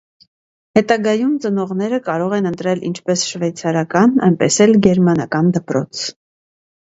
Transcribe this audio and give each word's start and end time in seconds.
Հետագայում 0.77 1.33
ծնողները 1.43 1.99
կարող 2.07 2.33
են 2.37 2.49
ընտրել 2.51 2.81
ինչպես 2.89 3.25
շվեյցարական, 3.33 4.15
այնպես 4.29 4.57
էլ 4.67 4.73
գերմանական 4.87 5.55
դպրոց։ 5.59 6.01